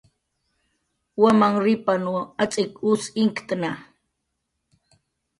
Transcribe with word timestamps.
Wamanrripanw 1.21 2.15
atz'ik 2.43 2.71
us 2.91 3.03
inktna 3.23 3.71